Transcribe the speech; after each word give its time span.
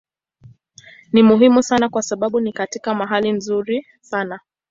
Ni 1.13 1.23
muhimu 1.23 1.63
sana 1.63 1.89
kwa 1.89 2.01
sababu 2.01 2.39
ni 2.39 2.53
katika 2.53 2.93
mahali 2.95 3.31
nzuri 3.31 3.85
sana. 4.01 4.39